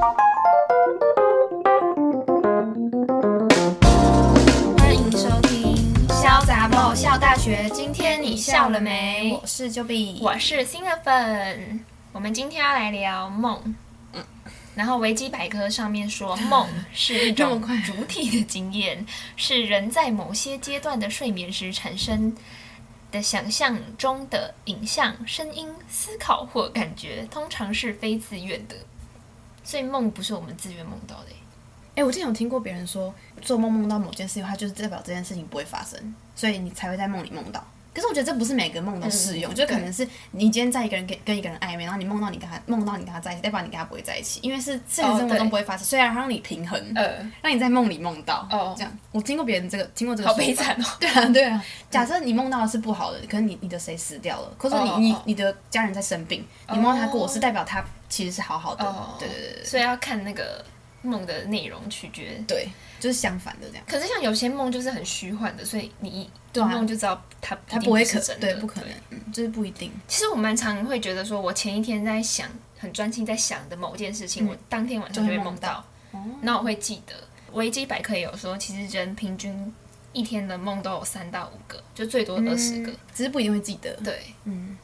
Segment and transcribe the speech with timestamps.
[0.00, 0.16] 欢
[4.96, 5.76] 迎收听
[6.08, 9.38] 《潇杂爆笑大学》，今天你笑了没？
[9.38, 11.84] 我是 Jobbit，我是新的粉。
[12.12, 13.76] 我们今天要来聊梦。
[14.74, 19.04] 然后维基百科上面说，梦是一种主体的经验，
[19.36, 22.34] 是人在某些阶段的睡眠时产生
[23.12, 28.76] 的想象中的影像、声音、思考或感觉，通常是非自愿的。
[29.64, 31.26] 所以梦不是我们自愿梦到的。
[31.96, 37.62] 哎，我之前有听过别人说，做梦梦到某件事情，它就是代表这件事情不会发生，所以你才会在梦里梦到。
[37.92, 45.84] 可是我觉得这不是每个梦都适用，嗯、就可能是你今天在一个人跟跟一个人暧昧，然后你梦到你跟他梦到你跟他在一起，代表你跟他不会在一起，因为是现实生活中不会发生。
[45.84, 48.98] 虽然让你平衡，呃，让你在梦里梦到，哦，这样。
[49.10, 50.84] 我听过别人这个，听过这个，好悲惨哦。
[51.00, 51.64] 对啊，对啊。
[51.90, 58.84] 假设你梦到的是不好的，可是你你的谁死掉了，或者你、哦、你你的家人在生病，你梦到他过世，代表他其实是好好的。
[58.84, 59.64] 哦、对对对对。
[59.64, 60.62] 所以要看那个
[61.00, 62.44] 梦的内容取决。
[62.46, 62.68] 对。
[63.00, 69.90] 就是相反的这样，可是像有些梦就是很虚幻的，所以你一做梦就知道它它不会是真的，对，不可能，嗯，就是不一定。
[70.06, 72.46] 其实我蛮常会觉得说，我前一天在想，
[72.78, 75.82] 很专心在想的某件事情，我当天晚上就会梦到，
[76.42, 77.14] 那我会记得。
[77.52, 79.74] 维基百科也有说，其实人平均
[80.12, 83.90] 一天的梦都有三到五个，就最多二十个，只是不一定会记得。
[84.04, 84.76] 对，嗯。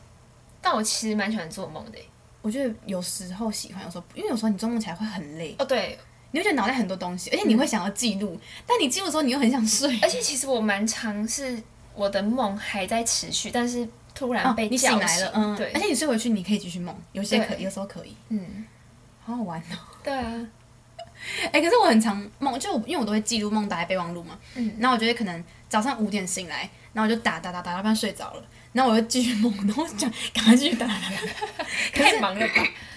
[0.63, 1.99] 但我其实蛮喜欢做梦的，
[2.47, 5.57] 我觉得有时候喜欢，有时候因为有时候你做梦起来会很累。
[5.59, 5.99] 哦，对。
[6.31, 9.99] 你会觉得脑袋很多东西，而且你会想要记录，嗯、但你记录的时候你又很想睡。
[10.01, 11.61] 而且其实我蛮尝试
[11.95, 15.73] 我的梦还在持续，但是突然被，哦、你醒来了，嗯，对。
[15.73, 18.65] 而且你睡回去你可以继续梦，有些可以，有时候可以，嗯，
[19.25, 19.77] 好好玩哦。
[20.05, 20.47] 对啊，
[21.51, 31.11] 哎、欸，可是我很常梦，就因为我都会记录梦打在备忘录嘛，嗯，然后我觉得可能早上五点醒来，然后我就打打打打到半睡着了，然后 我就继续梦，然后我就讲赶快继续打打打
[31.59, 32.55] 打， 太忙了吧。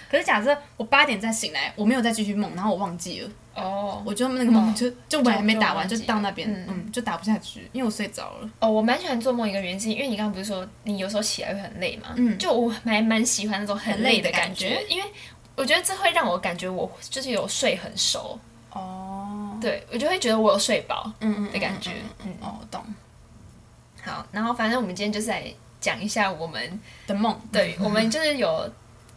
[0.10, 8.50] 可是假设我八点再醒来，我没有再继续梦，然后我忘记了哦，我就那个梦就就我还没打完就到那边，嗯，就打不下去，因为我睡着了。
[8.60, 15.08] 哦，我蛮喜欢做梦一个原因，因为你刚刚不是说你有时候起来会很累嘛，嗯，就我还蛮喜欢那种很累的感觉，因为
[15.56, 18.40] 我觉得这会让我感觉我就是有睡很熟。
[18.72, 21.92] 哦，对我就会觉得我有睡饱，嗯嗯的感觉，
[22.26, 22.84] 嗯哦，懂。
[24.04, 28.70] 好，然后反正我们今天就是来讲一下我们的梦，对我们就是有。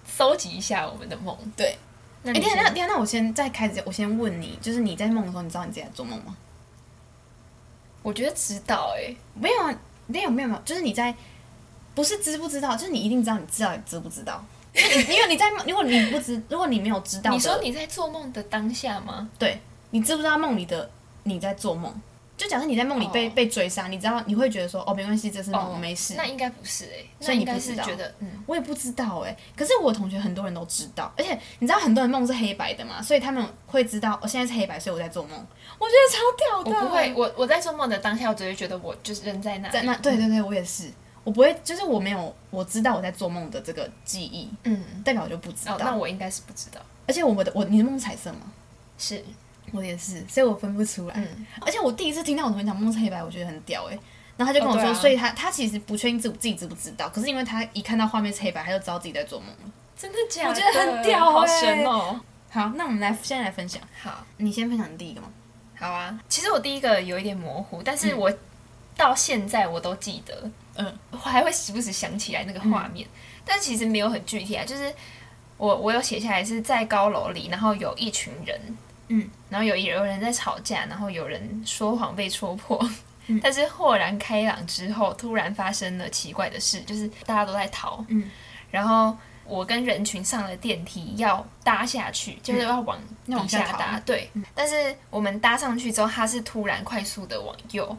[0.04, 1.78] 搜集一下我们的梦，对。
[2.24, 6.36] 哎，等下，那等下，那我先在开始，我先问你，就是你在梦的时候，你知道你自己在做梦吗？
[8.02, 9.74] 我觉得知道，哎，没有啊，
[10.08, 11.14] 没有，没有，没有，就是你在，
[11.94, 14.44] 不是知不知道，就是你一定知道，你知道你知不知道？
[14.74, 19.30] 因为你在，如果你不知，如果你没有知道，你说你在做梦的当下吗？
[19.38, 19.58] 对，
[19.90, 20.90] 你知不知道梦里的
[21.22, 21.94] 你在做梦？
[22.42, 23.34] 就假设你在梦里被、oh.
[23.34, 25.74] 被追杀，你知道你会觉得说哦，没关系，这是梦，oh.
[25.74, 26.14] 我没事。
[26.16, 29.38] 那应该不是哎、欸，所以你不是觉得嗯，我也不知道哎、欸。
[29.56, 35.46] 可是我同学很多人都知道，而且你知道很多人梦是黑白的嘛，所以他们会知道我、哦、现在是黑白，所以我在做梦。
[35.78, 36.80] 我觉得超屌的。
[36.80, 39.72] 我不会，我我在做梦的当下，我只会觉得我就是人在那里。
[39.72, 40.90] 在那，对对对，我也是，
[41.22, 45.74] 我不会，就是我没有我知道我在做梦的这个记忆，嗯，代表我就不知道。
[45.74, 46.80] Oh, 那我应该是不知道。
[47.06, 48.52] 而且我的我你的梦是彩色吗？
[48.98, 49.24] 是。
[49.72, 51.14] 我也是，所以我分不出来。
[51.16, 53.98] 嗯，而且我第一次听到我同学讲梦是黑白，我觉得很屌哎。
[54.36, 59.56] 然后他就跟我说，哦啊、所以他他其实不确定自己自己知不知道，可是因为他一看到画面是黑白，他就知道自己在做梦了。
[59.96, 60.48] 真的假的？
[60.48, 62.18] 我觉得很屌，好神哦。
[62.50, 63.80] 好，那我们来现在来分享。
[64.00, 65.28] 好，你先分享你第一个吗？
[65.78, 66.18] 好啊。
[66.28, 68.32] 其实我第一个有一点模糊，但是我
[68.96, 74.64] 到现在我都记得，嗯，我还会时不时想起来那个画面，嗯、但其实没有很具体啊。
[74.64, 74.92] 就是
[75.58, 78.58] 我我有写下来是在高楼里，然后有一群人。
[79.14, 82.82] 嗯，然后有有人在吵架，然后有人说谎被戳破，
[83.26, 88.30] 嗯、但是豁然开朗之后，突然发生了奇怪的事，就是大家都在逃，嗯，
[88.70, 89.14] 然后
[89.44, 97.96] 我跟人群上了电梯要搭下去，就是要往底下搭，嗯、对，嗯、但是我们搭上去之后，它是突然快速的往右，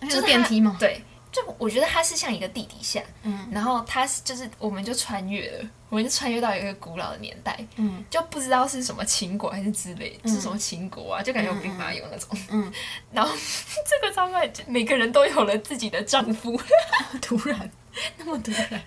[0.00, 0.76] 就是电梯吗？
[0.80, 1.02] 对。
[1.32, 12.70] 就我觉得它是像一个地底下，嗯，然后它是就是我们就穿越了，我们就穿越到一个古老的年代，嗯，就不知道是什么秦国还是之类，嗯、是什么秦国啊，就感觉有兵马俑那种，嗯，
[13.12, 13.34] 然后
[13.88, 16.60] 这个超快，每个人都有了自己的丈夫，
[17.22, 17.70] 突然
[18.18, 18.82] 那么突然，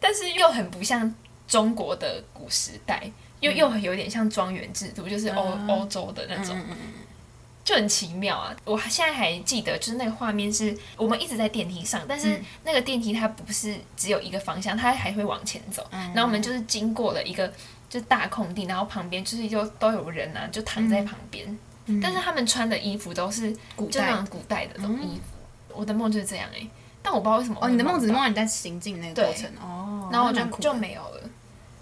[0.00, 1.14] 但是又很不像
[1.46, 6.58] 中国的古时代，又、嗯、又很有点像庄园制度，就是欧、嗯、欧洲的那种。
[6.58, 6.92] 嗯嗯嗯
[7.66, 8.54] 就很奇妙啊！
[8.64, 15.84] 我现在还记得，就是那个画面是我们一直在电梯上，但是那个电梯它不是只有一个方向，它还会往前走。
[15.90, 17.52] 嗯、然后我们就是经过了一个
[17.88, 21.44] 就是大空地，然后旁边就是就都有人啊，就躺在旁边。
[21.86, 25.34] 嗯、但是他们穿的衣服都是古代就那种古代的那种衣服。
[25.70, 26.70] 嗯、我的梦就是这样哎、欸，
[27.02, 27.58] 但我不知道为什么。
[27.60, 31.20] 哦，你的梦只是梦到你在行进那个过程哦，然后我就就没有了。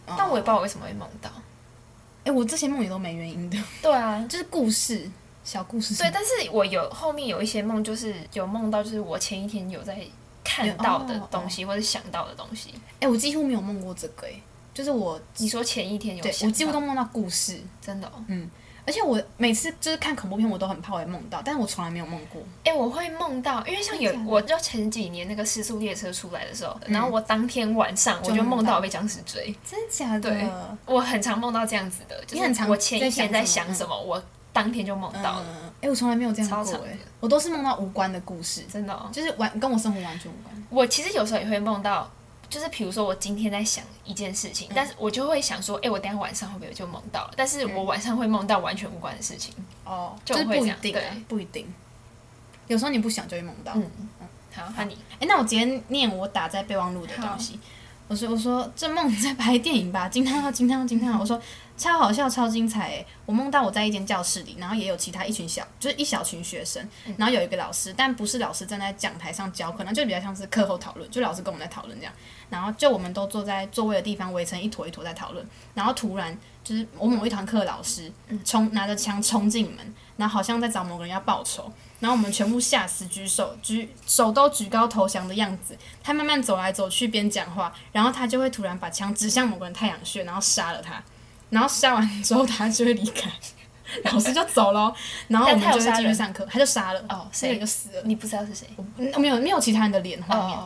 [0.06, 1.30] 哦、但我也不知道我为什么会梦到。
[2.24, 3.58] 哎，我这些梦也都没原因的。
[3.82, 5.10] 对啊，就是故事，
[5.44, 5.94] 小故事。
[5.96, 9.98] 对，但是我有后面有一些梦，就是有梦到，就是我前一天有在
[10.42, 12.74] 看到的东西，或者想到的东西。
[13.00, 14.32] 哎，我几乎没有梦过这个，哎，
[14.72, 18.50] 就是我，你说前一天有，我几乎都梦到故事，真的，嗯。
[18.86, 22.42] 而且我每次就是看恐怖片，我都很怕会梦到，但是我从来没有梦过。
[22.64, 29.44] 哎、欸，我会梦到，因为像有，我就前几年那个失速列车出来的时候，嗯、然后我当天晚上我就梦到我被僵尸追。
[29.66, 30.28] 真的假的？
[30.28, 30.46] 对，
[30.84, 34.22] 我很常梦到这样子的，就是我前一天在想什么，我
[34.54, 35.46] 当天就梦到了。
[35.82, 40.66] 哎、欸，我从来没有这样过哎，我都是梦到无关的故事，真的、哦，就是完跟我生活完全无关。
[40.70, 42.10] 我其实有时候也会梦到。
[42.46, 47.32] 就是比如说，我今天在想一件事情，嗯、但是我就会想说，哎、欸，我等下晚上会不会就梦到了？
[47.34, 49.52] 但是我晚上会梦到完全无关的事情。
[49.82, 51.74] 哦，就会这样，不一定，对，不一定。
[52.68, 53.72] 有时候你不想就会梦到。
[53.74, 53.90] 嗯
[54.20, 57.58] 嗯，好，那你，哎、欸，那我直接念我打在备忘录的东西。
[58.06, 60.08] 我说，我说这梦在拍电影吧？
[60.08, 61.18] 惊叹号，惊叹号，惊叹号！
[61.18, 61.40] 我说。
[61.76, 63.06] 超好笑，超精彩诶！
[63.26, 72.12] 我梦到我在一间教室里，然后也有其他一群小，就是一小群学生，然后有一个老师，但不是老师站在讲台上教，可能就比较像是课后讨论，就老师跟我们在讨论这样，
[72.48, 75.44] 然后就我们都坐在座位的地方围成一坨一坨在讨论，
[75.74, 78.10] 然后突然就是我某一堂课老师
[78.44, 91.02] 冲拿着枪冲进门，然后好像在找某个人要报仇，然后我们全部吓死，举手举手都举高投降的样子，他慢慢走来走去边讲话，然后他就会突然把枪指向某个人太阳穴，然后杀了他。
[91.50, 93.30] 然后杀完之后，他就会离开，
[94.04, 94.92] 老师就走了，
[95.28, 98.66] 然后我们就会继续上课，他就杀了，哦，那个就死了，你不知道是谁？
[99.18, 100.58] 没有没有其他人的脸画面。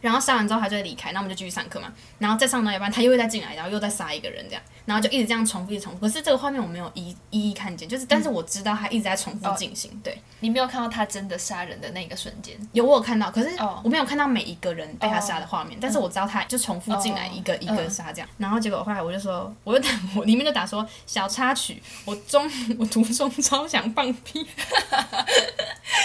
[0.00, 1.92] 然后杀完之后，他就会离开，那我们就继续上课嘛。
[2.18, 6.00] 然后再上到一半，他又会再进来，然后又再杀一个人，这样，然后就一直这样重复，一直重复。
[6.00, 9.90] 可是这个画面我没有一一一看见，就是，但是我知道他一直在重复进行。
[9.92, 12.56] 嗯、对，你没有看到他真的杀人的那个瞬间？
[12.72, 13.50] 有，我有看到，可是
[13.82, 15.76] 我没有看到每一个人被他杀的画面。
[15.76, 18.28] 哦、但是我知道他就重复进来一个一个杀这样。
[18.38, 24.46] 然后结果后来我就说，我就打我里面就打说小插曲，我中 我途中超想放屁。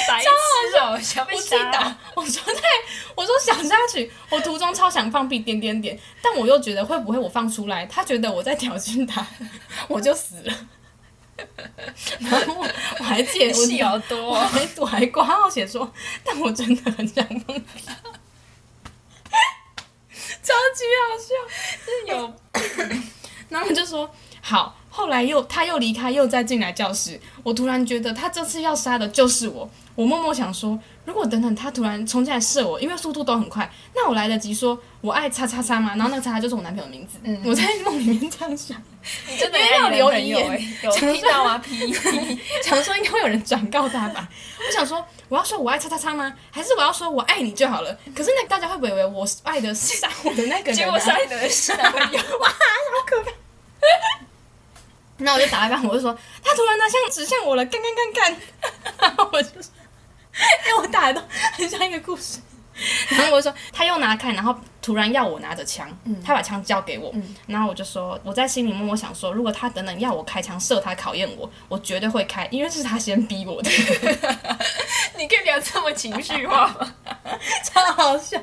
[0.08, 0.28] 白痴
[0.80, 1.40] 哦，想被打！
[1.40, 1.96] 我说对，
[3.42, 9.26] 我说小插曲，我途中超想放屁，点点点，但我又觉得会不会我放出来，他觉得我在挑衅他，
[9.88, 10.54] 我就死了。
[12.20, 12.68] 然后我，
[13.00, 15.92] 我还记得戏好多，我还我还挂号写说，
[16.24, 17.82] 但我真的很想放屁，
[20.44, 21.34] 超级好笑，
[21.84, 22.34] 是有，
[23.50, 24.78] 然后就说好。
[24.94, 27.20] 后来又他又离开，又再进来教室。
[27.42, 29.68] 我突然觉得他这次要杀的就是我。
[29.94, 35.92] 我默默想说，如果等等他突然冲进来射我，因为速度都很快，那我来得及说我爱叉叉叉吗？
[35.96, 37.20] 然后那个叉叉就是我男朋友的名字。
[37.24, 38.82] 嗯、我在梦里面这样想，
[39.30, 41.58] 你真的要留遗言，有听到吗？
[41.64, 41.94] 屁！
[42.64, 44.28] 想说应该会有人转告他吧。
[44.66, 46.34] 我想说，我要说我爱叉叉叉吗？
[46.52, 47.96] 还是我要说我爱你就好了？
[48.16, 50.76] 可是那大家会不会以为我爱的是杀我的那个人？
[50.76, 52.18] 结果杀你的是男朋友。
[52.40, 53.32] 哇，好可怕！
[55.24, 58.42] 那我就打一半，我就说他突然拿枪指向我了，干干干干，
[59.00, 59.72] 然后我就说，
[60.68, 62.40] 因为我打的都很像一个故事。
[63.10, 65.88] 然后我就说他又拿开，然后突然要我拿着枪，
[66.26, 67.14] 他把枪交给我，
[67.46, 73.70] 然后我就说我在心里默默想说，如果他等等要我开枪射他考验我，我绝对会开，因为是他先逼我的。
[75.18, 76.94] 你可以不要这么情绪化吗？
[77.64, 78.40] 超好笑。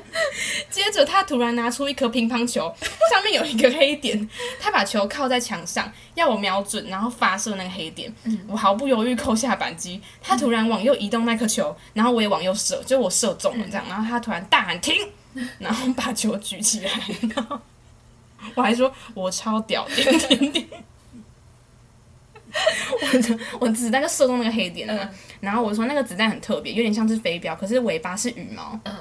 [0.69, 2.73] 接着他突然拿出一颗乒乓球，
[3.11, 4.29] 上面有一个黑点，
[4.61, 8.13] 他把球靠在墙上，要我瞄准，然后发射那个黑点。
[8.47, 14.95] 我毫不犹豫扣下扳机，他突然往右移动那颗球，然后我也往右射，就我射中了这样，然后他突然大喊停，
[15.59, 16.91] 然后把球举起来，
[17.35, 17.59] 然后
[18.55, 20.67] 我还说我超屌，点点点。
[22.91, 25.09] 我我子弹就射中那个黑点了，嗯、
[25.39, 28.95] 然后我说那个子弹很特别，有点像是飞镖，可是尾巴是羽毛，嗯、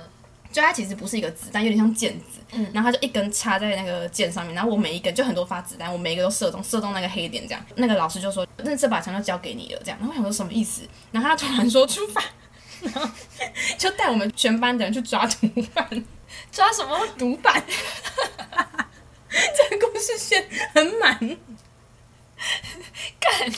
[0.53, 7.65] 就它其实不是一个子弹，有点像箭子，嗯、然后它就一根插在那个箭上面，然后我每一根就很多发子弹，我每一个都射中，射中那个黑点这样。
[7.77, 9.99] 那个老师就说，那这把枪就交给你了，这样。
[9.99, 10.83] 然后我想说什么意思？
[11.11, 12.23] 然后他突然说出发，
[12.83, 13.11] 然后
[13.79, 16.05] 就带我们全班的人去抓毒贩，
[16.53, 17.63] 抓什么毒贩？
[19.31, 21.19] 这个故事线很满。
[23.21, 23.53] 干，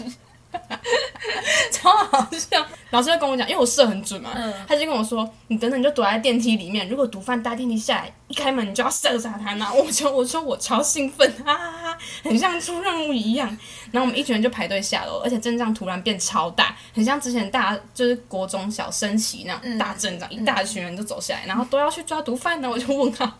[1.70, 2.66] 超好笑！
[2.90, 6.88] 老师就跟我讲，因为我射很准嘛，嗯、他就跟我说：“你等等，你就躲在电梯里面。
[6.88, 9.54] 如果毒贩搭电梯下来，一开门你就要射杀他。
[9.58, 13.48] ”那我就我说我超兴奋，哈哈哈，很像出任务一样。
[13.92, 22.68] 然后我们一群人就排队下楼，而且阵仗突然变超大，很像之前大就是国中小升旗那样大阵仗，嗯、一大群人就走下来，然后都要去抓毒贩呢。
[22.68, 23.32] 我就问他。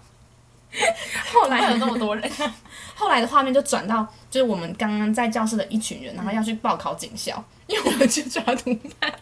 [1.32, 2.30] 后来有那么多人，
[2.94, 9.12] 后来的画面就转到就是我们刚刚在教室的一群人，然后要去报考警校，因为我们去抓毒贩。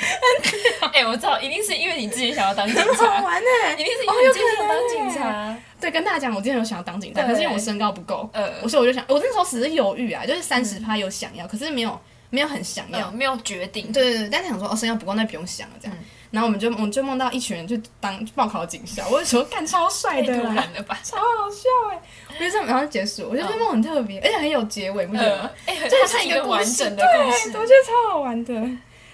[0.92, 5.56] 哎、欸，我知道，一定是因为你自己想要当警察，好玩呢，一定是因为你自己想当警察。
[5.80, 13.90] 对，跟大家讲，我之前有想要当警察，可是因为我身高不够，呃，我所以我就想，我那时候只是犹豫啊，就是三十趴有想要，可是没有没有很想要，呃没有决定。
[13.92, 15.96] 对对对，但是想说哦，身高不够，那不用想了这样。
[16.30, 22.00] 然后我们就我们就梦到一群人就当报考警校，我就说干超帅的啦，太突然了吧，超好笑哎！
[22.28, 25.50] 我觉得这样然后结束，我觉得这梦很特别，而且很有结尾，不觉得吗？
[25.66, 28.54] 哎，就是一个完整的故事，我觉得超好玩的，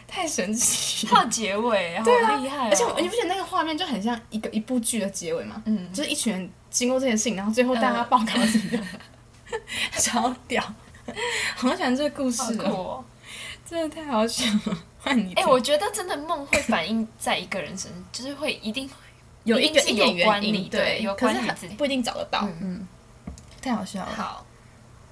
[0.08, 1.06] 太神奇。
[1.06, 2.04] 它结尾，好
[2.38, 2.68] 厉害！
[2.68, 5.62] 而且你不觉得那个画面就很像一个一部剧的结尾吗？
[5.66, 8.78] 嗯，就是一群人经过这件事情，然后最后大家报考警校，
[10.00, 10.62] 超屌！
[11.54, 13.04] 好喜欢这个故事哦，
[13.68, 14.78] 真的太好笑了。
[15.04, 18.88] 哎，我觉得真的梦会反映在一个人身上，就是会一定
[19.44, 22.48] 有一个一点原因，对，有关你，自己不一定找得到。
[22.62, 22.86] 嗯，
[23.60, 24.08] 太好笑了。
[24.16, 24.44] 好，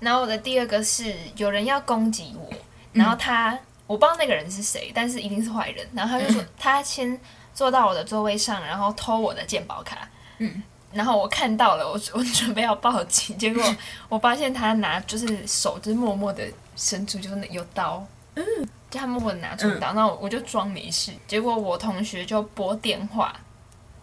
[0.01, 2.49] 然后我的第二个是有人要攻击我，
[2.93, 5.87] 然后他我不知道那个人是谁，但是一定是坏人。
[5.93, 7.21] 然后他就说他先
[7.53, 10.09] 坐到我的座位上，然后偷我的健保卡。
[10.39, 13.63] 嗯，然后我看到了，我 我准备要报警，结果
[14.09, 16.43] 我发现他拿就是手就是默默的
[16.75, 18.03] 伸出，就是有刀。
[18.37, 18.45] 嗯。
[18.93, 21.11] 就他们问拿出刀，那、嗯、我就装没事。
[21.27, 23.35] 结果我同学就拨电话，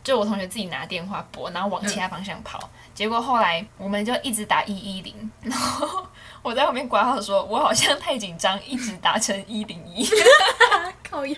[0.03, 2.57] 就我同学自己拿电话拨，然后往其他方向跑。
[2.63, 6.07] 嗯、结果后来我们就一直打一一零， 然后
[6.41, 10.09] 我在后面挂号说，我好像太紧张，一直打成一零一。
[11.07, 11.35] 靠腰。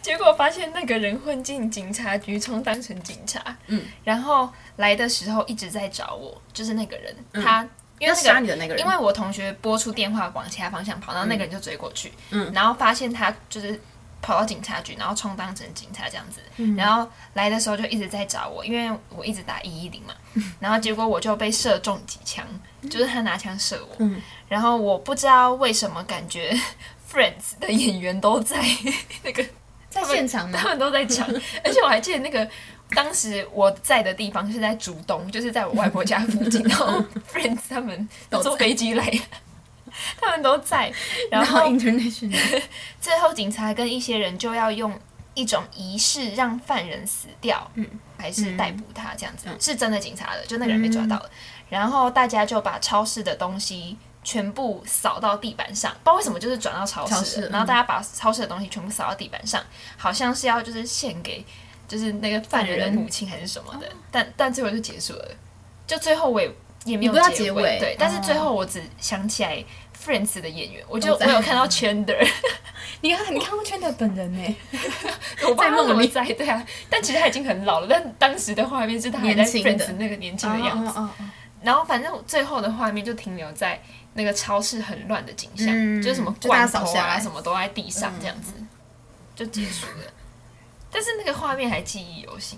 [0.00, 3.42] 结果发现那个人混进警察局，充当成警察。
[3.66, 3.82] 嗯。
[4.04, 7.66] 然后来的时候一直在找我，就是那个人，嗯、他。
[7.98, 13.80] 因为杀你的那个人，因为我同学拨出电话往其他方向跑，然后那个人就追过去，嗯，然后发现他就是
[14.20, 20.14] 跑到警察局，然后充当成警察这样子，嗯，然后来的时候就一直在找我，因为我一直打一一零嘛，
[20.58, 22.44] 然后结果我就被射中几枪，
[22.90, 26.52] 就是他拿枪射我，嗯，然后我不知道为什么感觉
[27.10, 28.56] Friends 的演员都在
[29.22, 29.44] 那个
[29.88, 30.58] 在现场吗？
[30.60, 31.28] 他们都在场，
[31.62, 32.48] 而且我还记得那个。
[32.90, 36.62] 当时我在的地方是在竹东，就是在我外婆家附近。
[36.68, 39.20] 然后 Friends 他们都坐飞机来，
[40.20, 40.92] 他们都在。
[41.30, 42.62] 然后 international，
[43.00, 44.96] 最后警察跟一些人就要用
[45.34, 47.84] 一种仪式让犯人死掉，嗯，
[48.16, 51.30] 还是逮捕他这样子，是真的警察的，就那个人被抓到了。
[51.68, 59.60] 然后大家就把超市的东西全部扫到地板上，不知道为什么就是转到超市，然后大家把超市的东西全部扫到地板上，
[59.96, 61.44] 好像是要就是献给。
[61.86, 65.28] 就是那个犯人的母亲还是什么的，但但最后就结束了，
[65.86, 66.50] 就最后我也
[66.84, 69.64] 也没有结尾，对，但是最后我只想起来
[70.04, 72.28] Friends 的演员，我就我有看到 Chandler，
[73.00, 74.56] 你看你看过 Chandler 本人呢？
[75.48, 76.08] 我在梦里。
[76.08, 81.00] 在，对啊，但其实他已经很老了，但当时的画面是他还在 Friends 那个年轻的样子，
[81.62, 83.80] 然后反正最后的画面就停留在
[84.12, 85.66] 那个超市很乱的景象，
[86.02, 88.52] 就是什么罐头啊什么都在地上这样子，
[89.34, 90.12] 就结束了。
[90.94, 92.56] 但是那个画面还记忆犹新，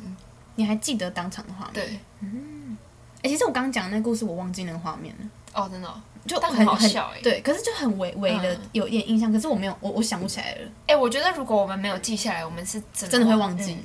[0.57, 1.73] 你还记得当场的画面？
[1.73, 2.77] 对，嗯，
[3.23, 5.27] 哎，其实我刚刚讲的那个故事，我忘记那个画面了。
[5.55, 7.21] 哦，真的，就很好笑哎。
[7.23, 10.69] 对，可是就很微微的有一点印象，可是我没有，我我想不起来了。
[10.87, 13.79] 哎，我觉得如果我们没有记下来，我们是真的会忘记。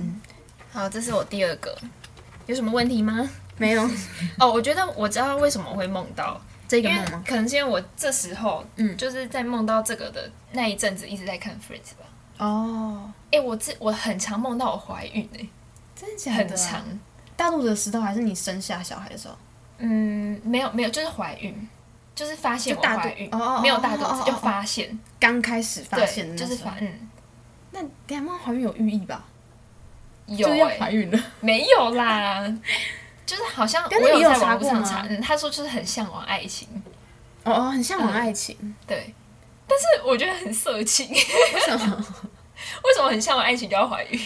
[0.74, 1.74] 好，这是我第二个，
[2.46, 3.30] 有什么问题吗？
[3.58, 3.82] 没有。
[4.38, 7.24] 哦，我觉得我知道为什么会梦到这个梦吗？
[7.26, 12.06] 可能是因为我这时候，嗯，就是在梦到这个的那一阵子一直在看 Friends 吧。
[12.46, 13.12] 哦。
[13.32, 15.48] 哎，我这我很常梦到我怀孕哎，
[15.96, 16.38] 真的假的？
[16.38, 16.84] 很常，
[17.38, 19.36] 大肚子的时候还是你生下小孩的时候？
[19.78, 21.68] 嗯，没有没有，就是怀孕，
[22.14, 23.30] 就是发现我怀孕，
[23.62, 27.10] 没有大肚子就发现，刚开始发现的就是发嗯。
[27.72, 29.24] 那你梦怀孕有寓意吧？
[30.28, 31.20] 有要，怀孕了？
[31.40, 32.46] 没有啦，
[33.26, 36.68] 就是好像我有在网上查，嗯，他说就是很向往爱情，
[37.46, 39.14] 哦哦，很向往爱情，对，
[39.68, 41.10] 但是我觉得很色情，
[41.54, 42.06] 为什么？
[42.84, 44.20] 为什么很向往爱情就要怀孕？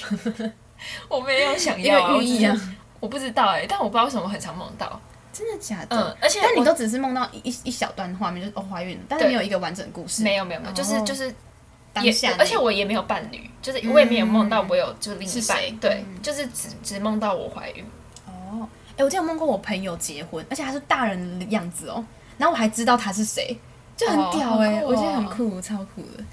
[1.10, 2.14] 我没有想要啊，
[3.00, 5.00] 我不知道哎，但我不知道为什么很常梦到，
[5.34, 5.96] 真的假的？
[5.98, 10.24] 嗯，而且但你都只是梦到一一小段画面，就是哦怀孕了，但是没有一个完整故事。
[10.24, 11.34] 没有没有没有，就是就是
[11.94, 17.84] 当下，而且我也没有伴侣，就是我也没有梦到我有就另一半，对，就是只只梦到我怀孕。
[18.28, 22.04] 哦，哎，我之前梦过我朋友结婚，而且他是大人的样子哦，
[22.38, 23.58] 然后我还知道他是谁，
[23.98, 26.24] 就很屌哎，我觉得很酷，超酷的。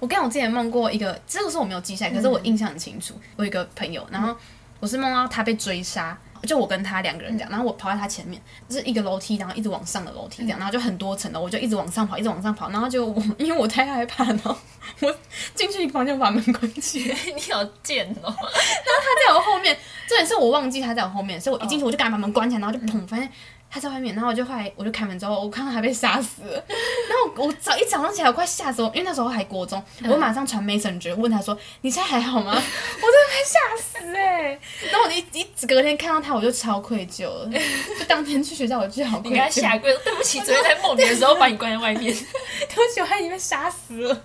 [0.00, 3.14] 我跟我之前梦过一个，这个是我没有记下来，可是我印象很清楚。
[3.36, 4.34] 我有一个朋友，然后
[4.80, 14.58] 我是梦到他被追杀，就我跟他两个人这样，然后我跑在他前面，就是一个楼梯，然后一直往上的楼梯这样，然后就很多层的，我就一直往上跑，一直往上跑，然后就我因为我太害怕了，
[15.00, 15.16] 我
[15.54, 18.22] 进去房间把门关起来， 你好贱哦！
[18.22, 19.76] 然后他在我后面，
[20.08, 23.28] 这也是我忘记他在我后面，所以我一进去我就赶紧把门关起来，然后就砰，发现
[23.70, 26.52] 他在外面，然后我就后来我就开门之后，我看到他被杀死了，
[27.08, 34.60] 然后我早一早上起来我快吓死我，因为那时候还国中，我马上传 Messenger 问他说：“你现在还好吗？” 我真的快吓死哎、欸！
[34.90, 37.50] 然后我一一隔天看到他，我就超愧疚了，
[37.98, 39.32] 就当天去学校我就好愧疚。
[39.32, 44.22] 你给他下跪，对不起，昨天在梦里的时候把你关在外面， 对不起，我还以为被杀死了。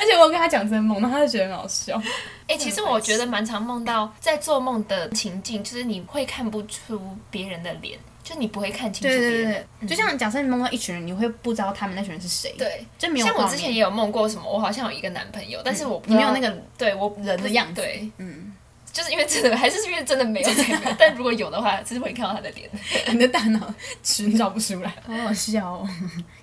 [0.00, 2.00] 而且我跟他讲这个梦，然后他就觉得很好笑。
[2.48, 6.98] 哎、欸，其实我觉得蛮常梦到在做梦的情境，就是你会看不出
[7.30, 7.98] 别人的脸。
[8.26, 12.52] 就你不会看清楚别人，对对对，嗯、就像假设你梦到一群人，你会不知道他们那群人是谁。
[12.58, 13.26] 对，就没有。
[13.26, 17.80] 像我之前也有梦过什么，我好像有一个男朋友，嗯、但是我不没有那个对我人的样子。
[17.80, 18.52] 对，嗯，
[18.92, 20.50] 就是因为真的，还是因为真的没有。
[20.98, 22.68] 但如果有的话，只是会看到他的脸，
[23.14, 25.88] 你的大脑寻找不出来， 好好笑哦。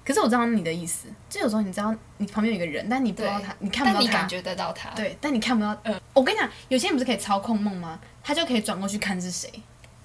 [0.06, 5.78] 可是我知道你的意思，就有时候你知道你旁边有一个人，但你不知道他，你看不到他，但你感觉得到他，对，但你看不到。
[5.84, 8.00] 嗯，我跟你讲，有些人不是可以操控梦吗？
[8.24, 9.50] 他就可以转过去看是谁。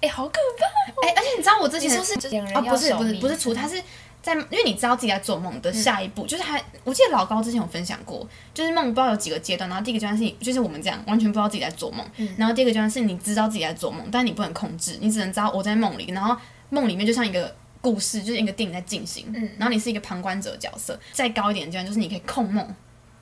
[0.00, 1.02] 哎、欸，好可怕、哦！
[1.02, 2.14] 哎、欸，而且你知道我之前说是
[2.54, 3.82] 啊，不是不是不是除，他是
[4.22, 16.36] 在，因为你知道自己在做梦的下一步，嗯、就是他，我记得老高之前有分享过，就是梦不知道有几个阶段，然后第一个阶段是你，就是我们这样完全不知道自己在做梦，嗯、然后第二个阶段是你知道自己在做梦，但你不能控制，你只能知道我在梦里，然后
[16.70, 22.64] 梦里面就像一个故事，就是一个电影在进行，嗯，然后你是一个旁观者角色，再高一点的阶段就是你可以控梦。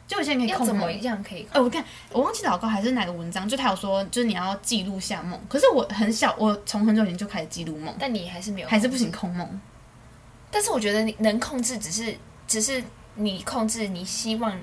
[0.07, 1.43] 就有些人可以控梦，怎么样可以？
[1.45, 5.41] 哎、呃，我看我忘记老高还是哪个文章，就他有说，就是你要记录下梦。
[5.49, 9.61] 可是我很小，我从很久以前就开始记录梦，但你还是没有，还是不行控梦。
[10.51, 12.83] 但是我觉得你能控制，只是只是
[13.17, 14.57] 你控制你希望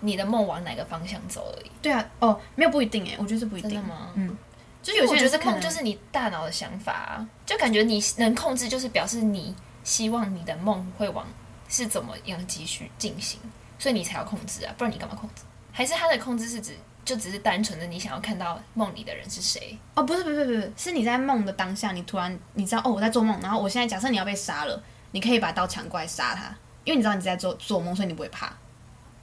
[0.00, 1.70] 你的梦往哪个方向走而已。
[1.80, 3.82] 对啊，哦，没有不一定哎，我觉得是不一定。
[3.82, 4.10] 吗？
[4.14, 4.36] 嗯，
[4.82, 11.26] 就有些人觉得梦就是你大脑的想法啊，就感觉你能控制，就是表示你希望你的梦会往
[11.70, 13.40] 是怎么样继续进行。
[13.78, 15.42] 所以你才要控制啊，不然你干嘛控制？
[15.72, 19.76] 还是他的控制是指就只是单纯的你想要看到梦里的人是谁？
[19.94, 26.44] 哦，不是不是不是，是你在梦的当下，你突然你知道哦，我在做梦，然后我现在假设你要被杀了，你可以把刀抢过来杀他，
[26.84, 28.52] 因为你知道你在做做梦，所以你不会怕。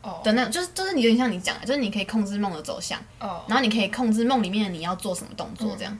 [0.02, 6.00] 哦，等等，就是就是你有点像你讲的，就是你可以控制梦的走向，哦，然后你可以控制梦里面的你要做什么动作，这样，嗯、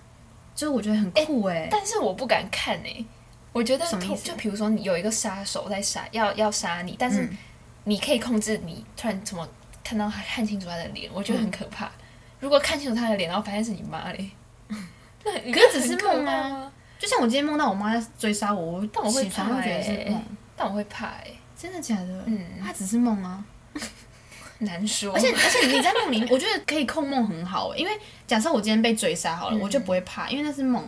[0.54, 3.06] 就是我觉得很酷哎、欸，但是我不敢看哎、欸，
[3.54, 4.26] 我觉得什么意思？
[4.26, 7.24] 就比如说你有一个杀手在杀，要要杀你，但是。
[7.24, 7.38] 嗯
[7.84, 9.48] 你可以控制你突然怎么
[9.84, 11.86] 看到他看清楚他的脸，我觉得很可怕。
[11.86, 11.92] 嗯、
[12.40, 14.30] 如果看清楚他的脸，然后发现是你妈嘞，
[15.24, 16.72] 那可是只是梦啊。
[17.00, 20.24] 就像我今天梦到我妈在追杀我，但我会怕、欸，会觉得是梦，
[20.56, 22.24] 但我会怕哎、欸，真的假的？
[22.28, 23.44] 嗯，他只是梦啊，
[24.60, 25.12] 难说。
[25.12, 27.92] 而且而且你在梦里面，我觉得可以控梦很好、欸，因为
[28.28, 30.88] 假设我今天被追杀好了，嗯、我就不会怕，因为那是梦。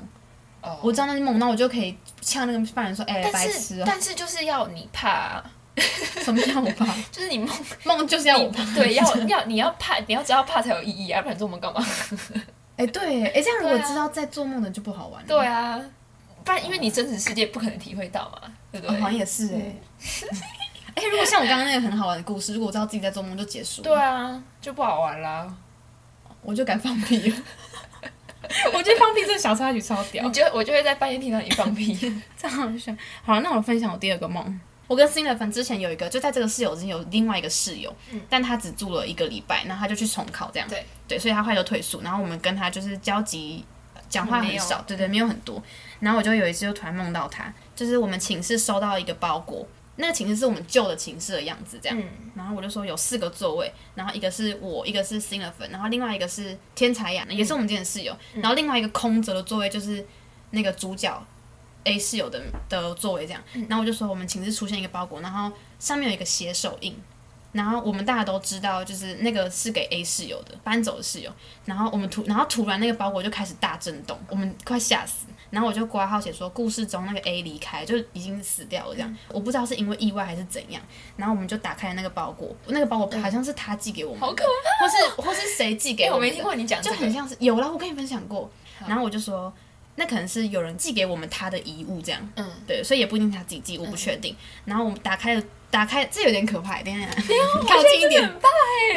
[0.61, 5.51] 哦，我知道那是梦，那我就可以呛那个犯人说：“哎、欸，白痴、喔。”但是就是要你怕、啊。
[6.23, 6.85] 什么叫我怕？
[7.11, 7.49] 就是你梦
[7.83, 11.83] 梦就是要我怕，对，要要你要怕，你要知道怕才有意义啊，不然做梦干嘛？
[12.77, 15.27] 哎、欸，对，哎、欸，这样如果知道在做梦的就不好玩了。
[15.27, 15.79] 对啊，
[16.43, 18.95] 不然因为你真实世界不可能体会到嘛，对不对？
[18.95, 19.81] 哦、好像也是哎、欸。
[20.95, 25.51] 哎、如果像我刚刚那个很好玩的故事，如果我知道自己在做梦就结束了，对啊，就不好玩啦。
[26.43, 27.37] 我就敢放屁了。
[28.73, 31.95] 我觉得放屁这个小插曲超屌，你就我就会在半夜听到你放屁，
[32.37, 32.93] 这样好笑。
[33.23, 34.59] 好，那我分享我第二个梦。
[34.85, 43.63] 我跟新的粉之前有一个，就在这个室友之前有另外一个室友，嗯、但他只住了一个礼拜，然后他就去重考这样，对对，所以他后来就退宿，然后我们跟他就是交集，
[44.09, 45.63] 讲话很少，对对，没有很多。
[46.01, 49.65] 然后我就有一次就突然梦到他，就是我们寝室收到一个包裹，
[49.95, 60.05] 那个寝室是我们旧的寝室的样子这样，嗯、然后我就说有四个座位，然后一个是我，一个是新的粉，然后另外一个是天才雅，也是我们今天的室友，嗯、然后另外一个空着的座位就是
[60.51, 61.25] 那个主角。
[61.85, 66.95] A 室友的的座位这样，然后我就说我们寝室出现一个包裹，然后上面有一个血手印，
[67.51, 71.31] 然后我们大家都知道，就是那个是给 A 室友的搬走的室友，
[71.65, 80.81] 然后我们突然后突然那个包裹就开始大震动，我们快吓死，然后我就挂号写说故事中那个 A 离开，就已经死掉了这样，我不知道是因为意外还是怎样，
[81.17, 88.49] 然后我们就打开了那个包裹，那个包裹好像是他寄给我们的，好可怕，或是或是谁寄给我们的，我没听过你讲，就很像是有啦，我跟你分享过，
[88.87, 89.53] 然后我就说。
[89.95, 94.35] 那可能是有人寄给我们他的遗物，这样，嗯，对，所以也不一定他自己寄，我不确定。
[94.65, 95.43] 然后我们打开了。
[95.73, 97.07] 打开这有点可怕，等一下，
[97.67, 98.31] 靠近一点。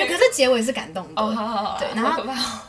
[0.06, 1.22] 可是结尾是感动的。
[1.22, 1.78] 哦，好好好。
[1.78, 2.22] 对，然后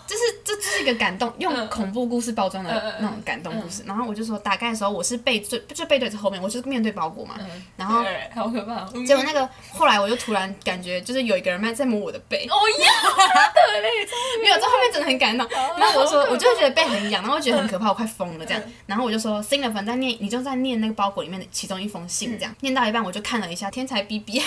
[0.08, 3.84] 就是这这是一个感动，用恐怖故事包装的那种感动故事。
[3.86, 7.36] 然后我就说，打开的时候我是背对，就背对着后面，我就是面对包裹嘛。
[7.76, 8.86] 然后好可怕。
[9.06, 12.48] 结果那个后来我就突然感觉，就是有一个人在在摸我的背。
[12.50, 12.92] 哦呀，
[13.54, 13.88] 对嘞，
[14.42, 15.48] 没有，这后面真的很感动。
[15.78, 18.64] 然后我就说，我就觉得背很痒，然后觉得很可怕，我快疯了这样。
[18.86, 23.98] 然后我就说，新的粉在念，你就在念那个包裹里面的其中一封信，这样念到一半，我就看了一下天才。
[24.08, 24.42] B B，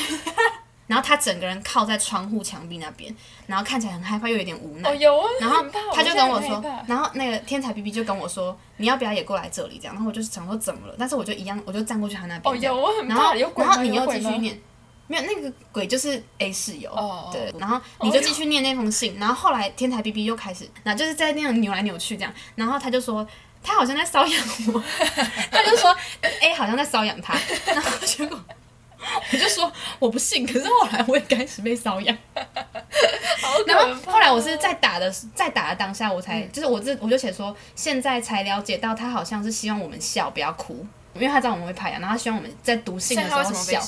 [0.90, 3.14] 然后他整个人靠在窗户墙壁那边，
[3.46, 4.90] 然后看起来很害怕又有点无奈。
[4.90, 5.24] 哦，有啊。
[5.40, 9.78] 然后他就跟我说，然后那个天才 B B 就跟我说，你要不要也过来这里？
[9.78, 10.96] 这样，然后我就想说怎么了？
[10.98, 12.52] 但是我就一样，我就站过去他那边。
[12.52, 13.14] 哦，有，我很怕。
[13.14, 14.60] 然后，有然后你又继续念，
[15.06, 16.90] 没有那个鬼就是 A 室友。
[16.90, 17.30] 哦。
[17.32, 23.24] 对，然后你就继续念那封信，然后后来天才 B B 又开始，那就是在那样扭来扭去这样，然后他就说。
[23.62, 24.82] 他好像在搔痒我，
[25.52, 25.94] 他就说
[26.40, 27.34] A 好像在搔痒他，
[27.66, 28.40] 然后结果
[29.32, 32.16] 我就说我不信，可是后来我也开始被搔痒，
[33.66, 43.80] 然后后来我是在打的在打的当下，我才、嗯、就是我这我就写说现在才了解到他好像是希望我们笑不要哭，因为他知道我们会怕痒，然后他希望我们在读信的时候笑。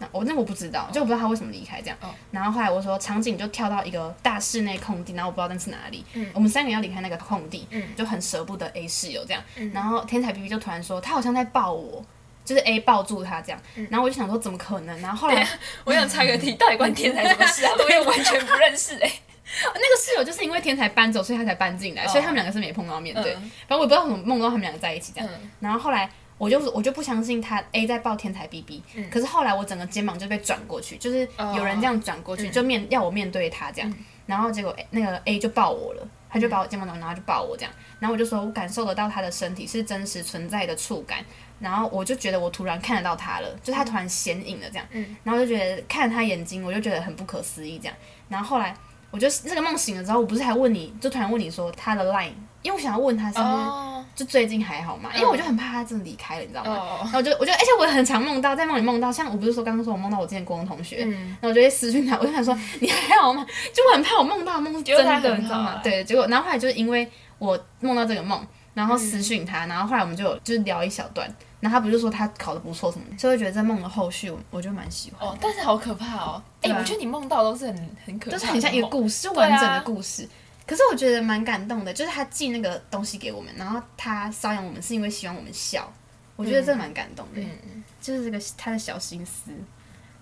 [0.00, 1.98] 那我那我不知道，就我不知道他为什么离开这样。
[2.00, 2.12] Oh.
[2.30, 6.04] 然后后来我说场景就跳到一个大室内空地，然后我不知道那是哪里。
[6.12, 6.24] 嗯。
[6.32, 9.42] 我们三个人要离开那个空地，嗯，就很舍不得 A 室友这样。
[9.56, 9.72] 嗯。
[9.74, 12.04] 然后天才 B B 就突然说他好像在抱我，
[12.48, 13.60] 就是 A 抱住他这样。
[13.74, 13.86] 嗯。
[13.90, 15.00] 然后我就想说怎么可能？
[15.00, 15.46] 然后后来
[15.84, 17.72] 我想猜个题，到底关天才什么事啊？
[17.78, 19.20] 我也完全不认识哎、欸。
[19.74, 23.34] 那个室友就是因为天才搬走，所以他才搬进来，所以他们两个是没碰到面对。
[23.34, 25.30] 反正我也不知道怎么梦到他们两个在一起这样。
[25.60, 26.10] 然后后来。
[26.38, 41.24] 我就我就不相信他 A 在抱天才 B B，、嗯、可是后来我整个肩膀就被转过去，就是有人这样转过去，哦、就面、嗯、要我面对他这样，然后结果那个 A 就抱我了，他就把我肩膀转，然后就抱我这样，然后我就说我感受得到他的身体是真实存在的触感，
[41.58, 44.86] 然后我就觉得我突然看得到他了，就他突然显影了这样，
[45.22, 47.94] 然后就觉得看他眼睛，我就觉得很不可思议这样，
[48.28, 48.74] 然后后来
[49.10, 52.32] 我就这个梦醒了之后，我不是还问你就突然问你说他的 line。
[52.60, 55.10] 因为我想要问他是不是就最近还好嘛？
[55.14, 56.98] 因为我就很怕他真的离开了，你知道吗？
[57.02, 63.46] 然后我就我就而且我也很常梦到在梦里梦到，像我不是说刚刚说我梦到我之前国中同学，然后我就会私讯他，我就想说 你还好吗？
[63.72, 65.80] 就我很怕我梦到的梦是真的，你知道吗？
[65.84, 68.44] 对，结果然后后来就是因为我梦到这个梦，
[68.78, 75.28] 然后私讯他，然后后来我们就就是聊一小段，然后他不是说他考的不错什么的，所以我觉得在梦的后续我我就蛮喜欢。
[75.28, 76.40] 哦，但是好可怕哦！
[76.62, 80.28] 哎，我觉得你梦到都是很很可怕，就是很像一个故事，就完整的故事。
[80.64, 85.92] 可是我觉得蛮感动的，就是他寄那个东西给我们，然后他搔痒我们是因为希望我们笑，
[86.36, 89.50] 我觉得这蛮感动的，嗯、就是这个他的小心思，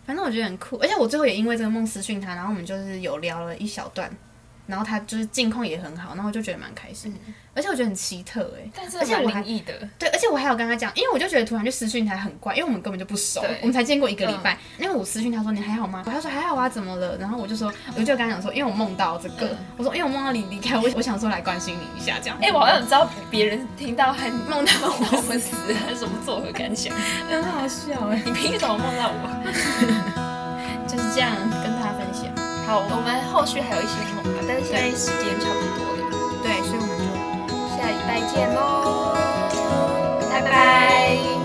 [0.07, 4.11] 反正我觉得很酷，而且我最后也因为这个梦私讯他，然后我们就是有聊了一小段。
[4.67, 9.43] 然后他就是近况也很好，然后我就觉得蛮开心，嗯、而且我觉得很奇特哎、欸，但是而且我还
[9.99, 16.03] 对，而且我还有跟他讲，因为我就觉得突然就私讯他很怪，因为我们根本就不熟，我们才见过一个礼拜，嗯、因为我私讯他说你还好吗？
[16.05, 17.17] 他说还好啊，怎么了？
[17.19, 22.37] 然后我就说，我就跟他讲说，因为我梦到这个，嗯、我说因为我梦到你离开，我我想说来关心你一下这样。
[22.41, 26.93] 哎、欸，我好想知道别人听到还梦到我们死还是什么作何感想？
[27.31, 30.87] 很好笑哎、欸， 你凭什么梦到我？
[30.89, 31.66] 就是这样。
[32.67, 36.03] 好，我们后续还有一些梦吧，但是现在时间差不多了，
[36.43, 39.15] 对，所以我们就下礼拜见喽，
[40.29, 41.36] 拜拜。